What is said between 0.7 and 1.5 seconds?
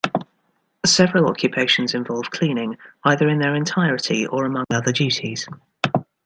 Several